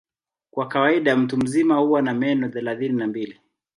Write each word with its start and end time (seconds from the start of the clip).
Kwa 0.51 0.67
kawaida 0.67 1.15
mtu 1.17 1.37
mzima 1.37 1.75
huwa 1.77 2.01
na 2.01 2.13
meno 2.13 2.49
thelathini 2.49 2.95
na 2.97 3.07
mbili. 3.07 3.39